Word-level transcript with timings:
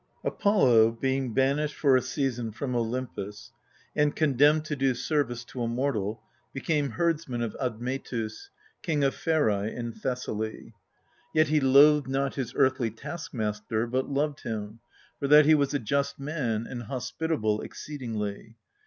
APOLLO, 0.23 0.89
being 0.93 1.31
banished 1.31 1.75
for 1.75 1.95
a 1.95 2.01
season 2.01 2.51
from 2.51 2.75
Olympus, 2.75 3.51
and 3.95 4.15
condemned 4.15 4.65
to 4.65 4.75
do 4.75 4.95
service 4.95 5.43
to 5.45 5.61
a 5.61 5.67
mortal, 5.67 6.23
became 6.53 6.89
herdsman 6.89 7.43
of 7.43 7.55
Admetus, 7.61 8.49
King 8.81 9.03
of 9.03 9.13
Pherse 9.13 9.71
in 9.71 9.91
Thessaly. 9.93 10.73
Yet 11.35 11.49
he 11.49 11.59
loathed 11.59 12.07
not 12.07 12.33
his 12.33 12.51
earthly 12.55 12.89
taskmaster, 12.89 13.85
but 13.85 14.09
loved 14.09 14.39
him, 14.41 14.79
for 15.19 15.27
that 15.27 15.45
he 15.45 15.53
was 15.53 15.71
a 15.75 15.77
just 15.77 16.19
man, 16.19 16.65
and 16.65 16.81
hospitable 16.81 17.61
exceedingly. 17.61 18.55